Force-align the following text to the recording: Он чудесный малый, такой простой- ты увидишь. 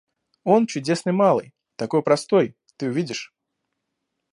Он 0.43 0.65
чудесный 0.65 1.13
малый, 1.13 1.53
такой 1.75 2.01
простой- 2.01 2.57
ты 2.77 2.87
увидишь. 2.89 3.35